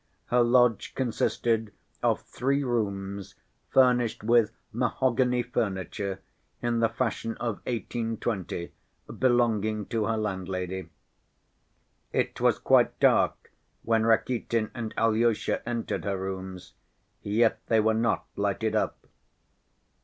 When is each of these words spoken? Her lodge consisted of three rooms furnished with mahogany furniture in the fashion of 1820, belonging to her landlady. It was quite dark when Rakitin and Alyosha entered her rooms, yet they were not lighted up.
Her 0.31 0.41
lodge 0.41 0.95
consisted 0.95 1.73
of 2.01 2.21
three 2.23 2.63
rooms 2.63 3.35
furnished 3.69 4.23
with 4.23 4.51
mahogany 4.73 5.43
furniture 5.43 6.21
in 6.59 6.79
the 6.79 6.89
fashion 6.89 7.33
of 7.33 7.57
1820, 7.67 8.71
belonging 9.19 9.85
to 9.85 10.05
her 10.07 10.17
landlady. 10.17 10.89
It 12.11 12.41
was 12.41 12.57
quite 12.57 12.99
dark 12.99 13.51
when 13.83 14.01
Rakitin 14.03 14.71
and 14.73 14.91
Alyosha 14.97 15.61
entered 15.69 16.03
her 16.05 16.17
rooms, 16.17 16.73
yet 17.21 17.59
they 17.67 17.79
were 17.79 17.93
not 17.93 18.25
lighted 18.35 18.73
up. 18.75 19.05